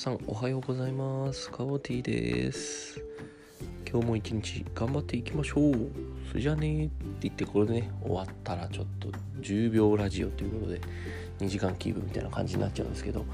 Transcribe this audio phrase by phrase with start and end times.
[0.00, 1.50] さんおはようございます。
[1.50, 3.02] カオティです。
[3.86, 5.74] 今日も一日頑張っていきましょう。
[6.26, 9.08] それじゃあねって言ってこれでね終わったらちょっと
[9.42, 10.80] 10秒ラジオということで
[11.40, 13.26] 2時間キープみたいな感じになっちゃうんですけど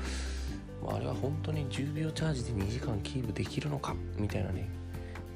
[0.84, 4.68] まあれは本当に10秒チャージで2時間キープできるのかみたいなね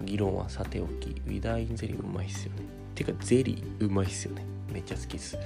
[0.02, 2.62] 議論はさておきウィダーインゼリーうまいっすよね。
[2.96, 4.44] てかゼリーうまいっすよね。
[4.72, 5.38] めっちゃ好きっす。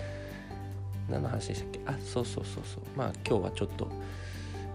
[1.11, 1.81] 何の話でしたっけ？
[1.85, 2.83] あそうそうそうそう。
[2.97, 3.87] まあ今日はちょっと、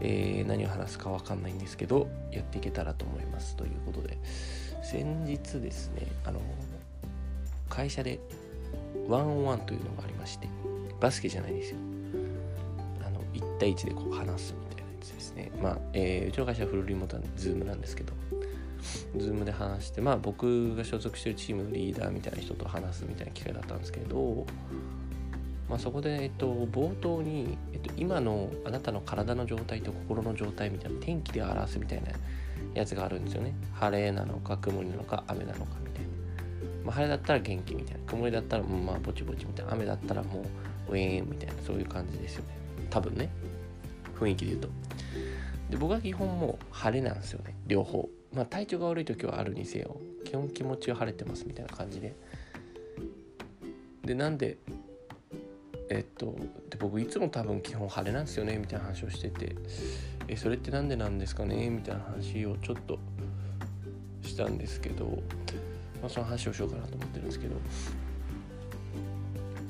[0.02, 3.56] えー、何を話すか分かんないんですけどやっていけたらと思います。
[3.56, 4.18] ということで
[4.84, 6.40] 先日ですねあの
[7.70, 8.20] 会社で
[9.08, 10.48] ワンオンワンというのがありまして
[11.00, 11.78] バスケじゃないですよ。
[13.06, 15.52] あの1対1でこう話すみたいなやつですね。
[15.62, 18.14] まあ、えー、うちの会社はフルリモートズームなんですけど
[19.18, 24.46] ズームで話してまあ僕が所属してるチームのリーダーみたいな人と話すみたいな機会だったんですけど
[25.70, 32.10] まあ、そこで、えっと、冒頭に、えっと、今のあなたの体の状態と心の状態みたいな天気で表すみたいな
[32.74, 33.54] やつがあるんですよね。
[33.74, 36.10] 晴れなのか曇りなのか雨なのかみたいな、
[36.86, 38.00] まあ、晴れだったら元気みたいな。
[38.08, 39.74] 曇りだったら、まあぼちぼちみたいな。
[39.74, 40.42] 雨だったらも
[40.90, 41.62] うウェーンみたいな。
[41.62, 42.50] そういう感じですよね。
[42.90, 43.30] 多分ね。
[44.20, 44.70] 雰囲気で言うと。
[45.70, 47.56] で僕は基本もう晴れなんですよね。
[47.68, 48.10] 両方。
[48.34, 52.16] まあ体調が悪い時はあるにせよ基本気持ちは晴れてますみたいな感じで。
[54.04, 54.58] でなんで
[55.90, 56.36] えっと
[56.70, 59.56] で僕いつも多分基本晴れなんですよねみたいな話をしてて。
[60.32, 63.00] えそれって何でなんですかねみたいな話をちょっと
[64.22, 65.06] したんですけど、
[66.02, 67.56] まあ、その話をしようかなと思ってるんですけど。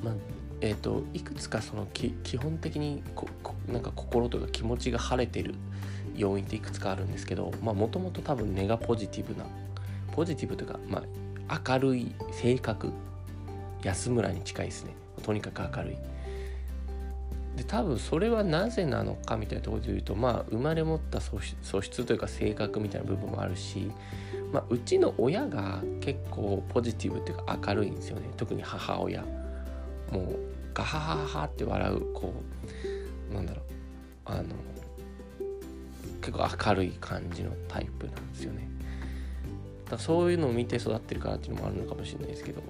[0.03, 0.14] まあ
[0.62, 5.56] えっ、といくつかその基本的にここなんか心というか気持ちが晴れてる
[6.17, 7.52] 要因っていくつかあるんですけど。
[7.62, 9.45] もともと多分根がポジティブな
[10.12, 11.02] ポジティブというか、ま
[11.47, 12.92] あ、明るい性格
[13.83, 14.94] 安村に近いですね。
[15.23, 15.97] とにかく明るい。
[17.55, 23.91] で多分それはなぜなのかみたいなところで言うとまあ生まれ持った素質というか性格みたいな部分もあるし、
[24.53, 28.29] まあ、うちの親が結構ポジティブっていうか明るいんですよね。
[28.38, 29.23] 特に母親。
[30.11, 30.40] もう
[30.73, 32.34] ガハハハって笑うこ
[33.31, 33.63] うなんだろう。
[34.25, 34.44] あの
[36.22, 38.67] 結構明るい感じのタイプなんですよね。
[39.90, 42.61] だそういうのを見て育ってるからっていうのもあるのかもしれないですけど。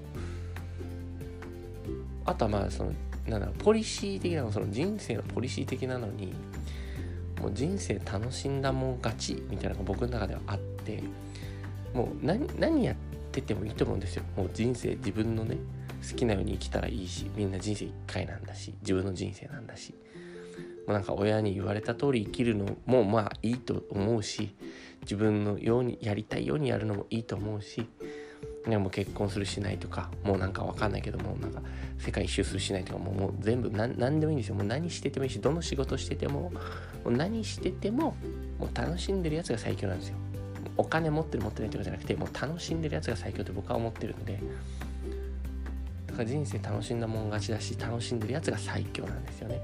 [2.26, 2.94] あとはまあその
[3.28, 6.34] なんだろうポリシー的なその人生のポリシー的なのに
[7.42, 11.04] もう人生楽しんだもん勝ちみたいなのが僕の中ではあって
[11.94, 12.96] もう何何やっ
[13.32, 14.24] ててもいいと思うんですよ。
[14.36, 15.58] もう人生自分のね
[16.10, 19.94] 好きなように生きたらいいしみんな人生一回なんだし自分の人生なんだし。
[20.90, 24.56] もうなんか親に言われた通り生きるのもまあいいと思うし
[25.04, 27.88] 自分のようにやりたいようにやるのもいいと思うし
[28.68, 31.62] ね、もう結婚するしないとかもうなんかわかんないけどもなんか
[31.98, 34.56] 世界一周するしないとかもうもう全部何でもいいんですよ。
[34.56, 36.52] もう何しててもいいしどの仕事しててもも
[37.06, 38.16] う何してても
[38.60, 40.18] もう楽しんでるやつが最強なんですよ。
[40.78, 44.40] お金持ってる持ってないとかじゃなくてもう楽しんでるやつが最強って僕は思ってるんで
[46.08, 49.60] だから人生楽しんだもん勝ちだし楽しんでるやつが最強なんですよね。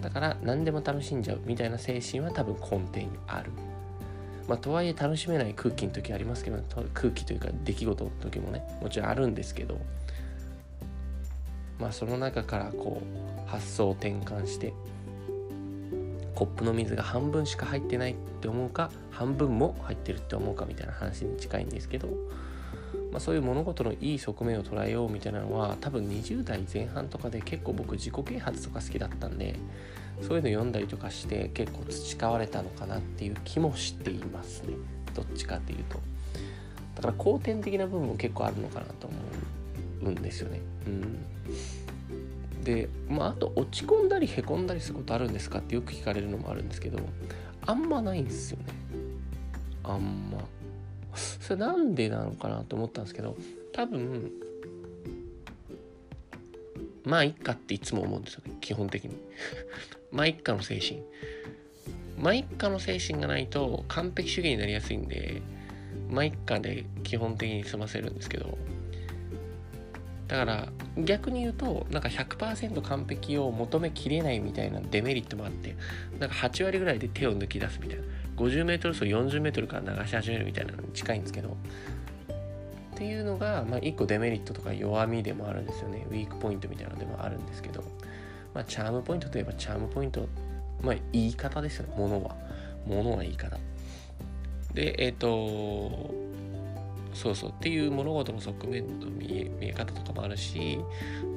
[0.00, 3.50] だから何でも楽しんじゃうみたいな精神は多分根底にある。
[4.48, 6.58] まあ、とはいえ楽しめない空気の時ありますけど
[6.92, 9.78] 空気というか出来事の時もねもちろんあるんですけど
[11.78, 13.00] まあその中からこ
[13.46, 14.72] う発想を転換して
[16.34, 22.08] コップの水が半分しか入ってないって思うか半分も入ってるって思うかみたいな話に近いんですけど、
[23.10, 29.56] まあ、そういう物事のいい側面を捉えようみたいなのは多分20代前半とかで結構僕自己啓発とか好きだったんで
[30.22, 34.74] そういうの読んだりとかして結構培われたのかなっていう気もしていますね。
[35.14, 35.98] どっちかっていうと。
[36.96, 39.16] だから後天的な部分も結構あるのかなと思
[40.04, 40.60] うんですよね。
[40.86, 42.64] うん。
[42.64, 46.98] でまああと落ち込んだりへこんだりすることあるんですかってよく聞かれるのもあるんですけど
[47.66, 48.64] あんまないんですよね。
[49.82, 50.38] あんま。
[51.14, 53.36] それなんでなのかなと思ったんですけど
[53.72, 54.30] 多分
[57.04, 59.16] まあいっかっていつも思うんですよね基本的に。
[60.12, 61.02] まあ一家の精神。
[62.18, 65.40] まあ一家の精神がないと完璧主義になりやすいんで
[66.10, 68.58] まあ一家で基本的に済ませるんですけど。
[70.28, 75.74] だから逆に言うとなんか100%完璧を求めきれないみたいなデメリットもあって
[76.20, 78.04] なんか8割ぐらいで手を抜き出すみたいな。
[78.40, 81.56] 50m 走 40m から流し始めるみたいなのに近いんですけど。
[82.94, 86.06] っていうのが、まあ、1個デメリットとか弱みでもあるんですよね。
[86.10, 87.82] ウィークポイントみたいなのでもあるんですけど。
[88.52, 90.28] まあ、チャームポイントといえばチャームポイント、
[90.82, 92.36] まあ、言い方ですよね、ものは。
[92.86, 93.56] ものは言い方。
[94.74, 96.14] で、えっ、ー、と、
[97.14, 97.50] そうそう。
[97.50, 100.78] っていう物事の側面の見え見え方とかもあるし。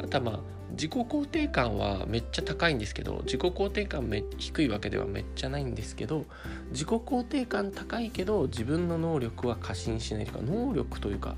[0.04, 0.40] あとはまあ
[0.74, 6.26] 自己肯定感はめっちゃ高いんですけど自己肯定感め低いわけではめっちゃないんですけど
[6.72, 11.36] 自己肯定感高いけど自分の能力は過信しないというか能力というか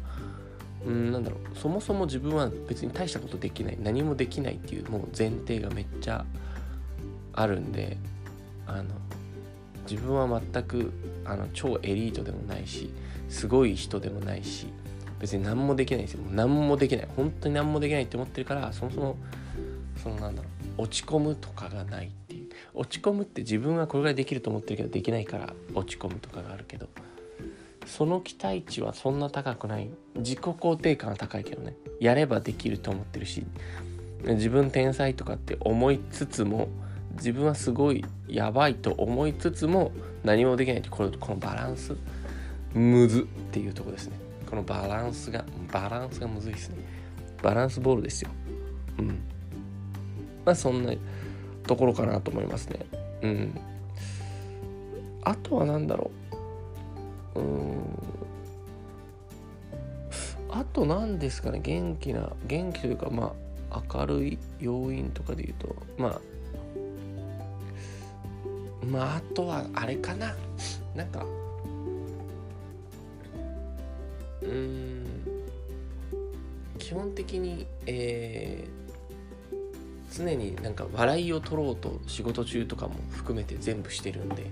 [0.85, 6.25] うんなんだろうそもそも自分は別に大したことできない何もできないっていうもう前提がめっちゃ
[7.33, 7.97] あるんで
[8.67, 8.85] あの
[9.89, 10.93] 自分は全く
[11.25, 12.89] あの超エリートでもないし
[13.29, 14.67] すごい人でもないし
[15.19, 16.23] 別に何もできないんですよ。
[16.31, 17.07] 何もできない。
[17.15, 19.17] 本当に何もできないって思ってるからそもそも
[20.01, 22.49] そのなんだろう落ち込むとかがないっていう。
[22.73, 26.87] 落ち込むって自分はこれぐらいできると思ってるけどできないから落ち込むとかがあるけど。
[27.85, 29.89] その期待値はそんな高くない。
[30.15, 31.75] 自己肯定感は高いけどね。
[31.99, 33.45] やればできると思ってるし
[34.23, 36.67] 自分天才とかって思いつつも
[37.13, 39.91] 自分はすごいやばいと思いつつも
[40.23, 41.95] 何もできないってこれこのバランス
[42.73, 44.17] むずっていうとこですね。
[44.49, 46.77] このバランスがバランスがむずいですね。
[47.41, 48.29] バランスボールですよ。
[48.99, 49.07] うん。
[50.45, 50.93] まあそんな
[51.63, 52.85] ところかなと思いますね。
[53.21, 53.59] うん。
[55.23, 56.11] あとは何だろ
[57.35, 57.39] う。
[57.39, 57.75] うん。
[60.51, 61.59] あと何ですかね。
[61.61, 63.33] 元気な元気というかま
[63.71, 65.75] あ明るい要因とかで言うと。
[65.97, 66.21] まあ
[68.85, 70.35] まああとはあれかな。
[70.95, 71.25] なんか
[76.77, 84.51] 基本的にえー、常になんか笑いを取ろうと仕事中とかも含めて全部してるんで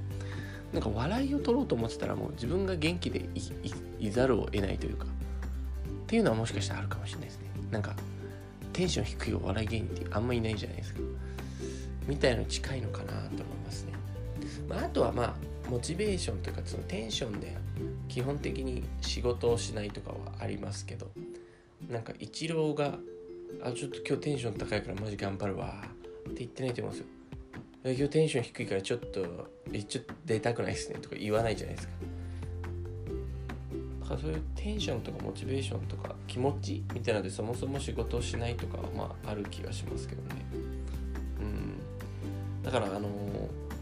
[0.72, 3.30] なんか笑いを取ろうと思ってたらもう自分が元気で
[4.00, 5.10] いざるを得ないというかっ
[6.08, 7.50] ていうのはもしかしたらあるかもしれないですね。
[7.72, 7.96] なんか
[8.72, 11.00] テンション低いお笑い芸人ってあんまいないじゃないですか。
[12.08, 13.30] みたいなの近いのかなと思い
[13.66, 13.94] ますね。
[14.68, 15.34] まあ、あとはまあ
[15.70, 17.56] モチベーションというかそのテンションで
[18.08, 21.12] 基本的に仕事をしないとかはありますけど
[21.90, 22.98] なんかイチローが
[23.64, 25.84] 「あちょっと今日テンション高いからマジ頑張るわ」
[26.30, 27.14] って言ってないと思うんですよ。
[27.86, 29.50] 今日テンション低いからちょっと
[29.88, 31.94] ちょっと出たくないっすねとか言わないじゃないですか。
[34.02, 40.30] だからそういうテンションとかモチベーションとか気持ちみたいなのでそもそも仕事をしないとかはまあある気がしますけどね。
[41.42, 42.64] うん。
[42.64, 43.73] だからあのー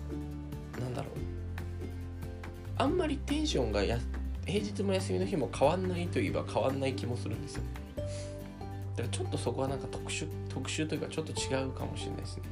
[2.82, 4.00] あんまりテンションがや
[4.44, 7.64] 平日も休みの日も変わんないといえば変わんない気もするんですよ。
[7.96, 12.44] だからちょっとそこはなんか特殊特殊というかちょっと違うかもしれないですね。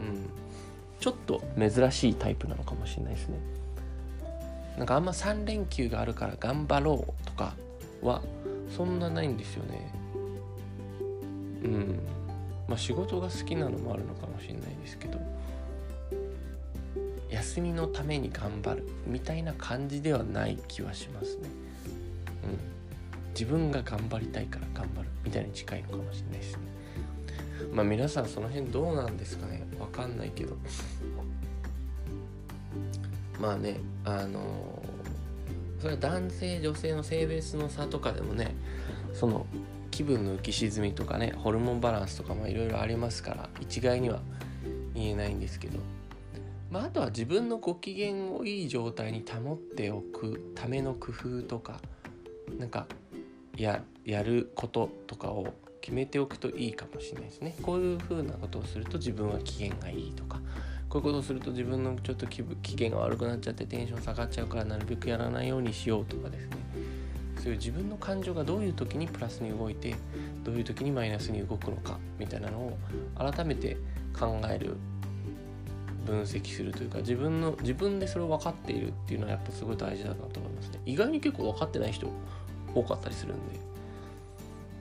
[0.00, 0.30] うん。
[0.98, 3.38] ちょっと珍しいタイプなのかもしれないですね。
[4.78, 7.54] なんかあんま3連休があるから頑張ろうとか
[8.02, 8.22] は
[8.76, 9.92] そんなないんですよね。
[11.62, 12.00] うん。
[12.66, 15.20] まあ仕事が好きなのもあるのかもしれないですけど。
[17.36, 21.50] 休みのために頑張るみたいな感じではない気はしますね。
[22.44, 23.30] うん。
[23.32, 26.62] 自分が頑張りたいから頑張るみたいに近いのかもしれないですね。
[27.72, 30.56] まあ皆さんその辺どうなんですかねわかんないけど。
[33.38, 38.54] まあね、あのー、それは男性女性の性別の差とかでもね、
[39.12, 39.44] その
[39.90, 44.20] 気分の浮き沈みとかね、ホルモンバランスとかもいろいろありますから、一概には
[44.94, 45.78] 言えないんですけど、
[46.70, 51.80] まあ、あとは自分のご機嫌をいい状態に保っておくための工夫とか
[52.58, 52.86] なんか
[53.56, 57.56] ややることとかを決めておくといいかもしれないですね。
[57.62, 60.40] こういう風なことをすると自分は機嫌がいいとか
[60.88, 66.56] こういうことをすると自分のちょっと気分機嫌が悪くなっちゃってテンション下がっちゃうからなるべくやらないようにしようとかですね。
[67.38, 69.94] そういう自分の感情がどういう時にプラスに動いて
[70.42, 72.78] どういう時にマイナスに動くのかみたいなのを
[73.16, 73.76] 改めて
[74.18, 74.76] 考える
[76.06, 80.80] 分析するというか自分の自分でそれを分かっているっていうのはやっぱすごい大事だなと思いますね。
[80.86, 82.10] 意外に結構分かってない人
[82.74, 83.42] 多かったりするんで。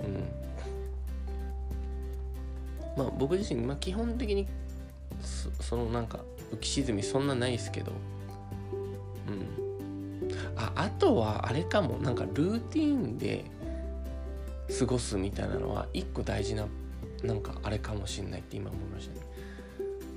[0.02, 0.08] う
[3.00, 3.04] ん。
[3.04, 4.48] まあ僕自身、まあ、基本的に
[5.60, 6.20] そのなんか
[6.54, 7.92] 浮き沈みそんなないですけど。
[9.28, 10.30] うん。
[10.56, 11.98] ああとはあれかも。
[11.98, 13.46] なんかルーティンで
[14.80, 16.68] 過ごすみたいなのは一個大事な
[17.24, 19.35] なんかあれかもしんないって今思いましたね。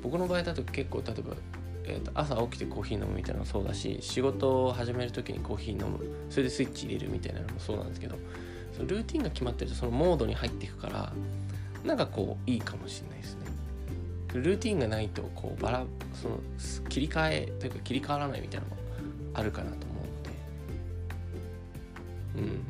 [0.02, 1.36] 僕の場合だと結構例えば、
[1.84, 5.98] えー、と朝起きてコーヒー飲むみたいなのもそうだし仕事を始める時にコーヒー飲む。
[6.30, 8.16] それでスイッチ入れるみたいなのもそうなんですけど
[8.72, 11.12] そのルーティンが決まってるとそのモードに入っていくから
[11.84, 13.46] なんかこういいかもしれないですね。
[14.34, 16.38] ルーティンがないとこうバラその
[16.88, 18.80] 切り替えというか切り替わらないみたいなのも
[19.34, 20.00] あるかなと思
[22.34, 22.50] うので。
[22.50, 22.62] うん。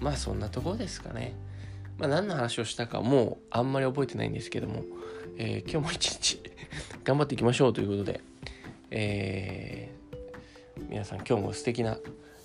[0.00, 1.34] まあそんなところですかね。
[1.98, 4.84] まあ何の話をしたかもうあんまり覚えてないんですけども。
[5.38, 6.40] えー、今日も一日
[7.04, 8.20] 頑張っていきましょうということで、
[8.90, 11.98] えー、皆さん今日も素敵な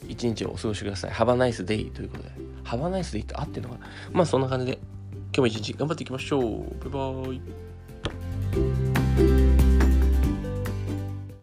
[0.08, 1.12] 一日をお過ごしください。
[1.12, 2.30] Have a nice day ということで。
[2.64, 3.88] Have a nice day って合ってるのかな？
[4.12, 6.42] まあそんな感じで、今日も一日頑張っていきましょう。
[6.42, 7.42] バイバーイ。